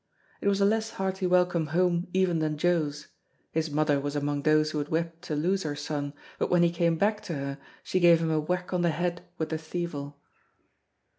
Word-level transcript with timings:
It 0.41 0.47
was 0.47 0.59
a 0.59 0.65
less 0.65 0.89
hearty 0.97 1.27
welcome 1.27 1.67
home 1.67 2.07
even 2.11 2.39
than 2.39 2.57
Joe's; 2.57 3.09
his 3.51 3.69
mother 3.69 3.99
was 4.01 4.15
among 4.15 4.41
those 4.41 4.71
who 4.71 4.79
had 4.79 4.89
wept 4.89 5.21
to 5.25 5.35
lose 5.35 5.61
her 5.61 5.75
son, 5.75 6.13
but 6.39 6.49
when 6.49 6.63
he 6.63 6.71
came 6.71 6.97
back 6.97 7.21
to 7.25 7.35
her 7.35 7.59
she 7.83 7.99
gave 7.99 8.17
him 8.19 8.31
a 8.31 8.39
whack 8.39 8.73
on 8.73 8.81
the 8.81 8.89
head 8.89 9.21
with 9.37 9.49
the 9.49 9.59
thieval. 9.59 10.17